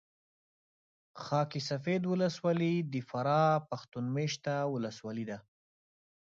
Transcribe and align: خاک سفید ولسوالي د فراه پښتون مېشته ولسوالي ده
خاک 1.23 1.51
سفید 1.69 2.03
ولسوالي 2.07 2.73
د 2.93 2.95
فراه 3.09 3.51
پښتون 3.69 4.05
مېشته 4.15 4.53
ولسوالي 4.73 5.25
ده 5.29 5.37